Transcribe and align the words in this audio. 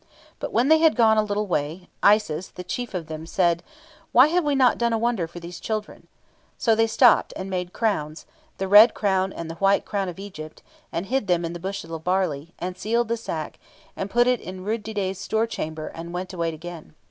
But 0.39 0.51
when 0.51 0.67
they 0.67 0.79
had 0.79 0.95
gone 0.95 1.19
a 1.19 1.23
little 1.23 1.45
way, 1.45 1.87
Isis, 2.01 2.47
the 2.47 2.63
chief 2.63 2.95
of 2.95 3.05
them, 3.05 3.27
said, 3.27 3.61
"Why 4.11 4.29
have 4.29 4.43
we 4.43 4.55
not 4.55 4.79
done 4.79 4.93
a 4.93 4.97
wonder 4.97 5.27
for 5.27 5.39
these 5.39 5.59
children?" 5.59 6.07
So 6.57 6.73
they 6.73 6.87
stopped, 6.87 7.33
and 7.35 7.51
made 7.51 7.71
crowns, 7.71 8.25
the 8.57 8.67
red 8.67 8.95
crown 8.95 9.31
and 9.31 9.47
the 9.47 9.57
white 9.61 9.85
crown 9.85 10.09
of 10.09 10.17
Egypt, 10.17 10.63
and 10.91 11.05
hid 11.05 11.27
them 11.27 11.45
in 11.45 11.53
the 11.53 11.59
bushel 11.59 11.93
of 11.93 12.03
barley, 12.03 12.55
and 12.57 12.75
sealed 12.79 13.09
the 13.09 13.15
sack, 13.15 13.59
and 13.95 14.09
put 14.09 14.25
it 14.25 14.41
in 14.41 14.65
Rud 14.65 14.81
didet's 14.81 15.19
store 15.19 15.45
chamber, 15.45 15.89
and 15.93 16.11
went 16.13 16.33
away 16.33 16.51
again. 16.51 16.95